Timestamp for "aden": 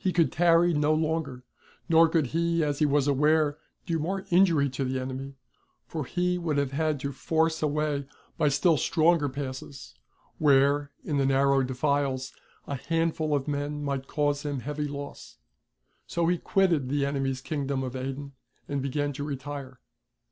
17.95-18.31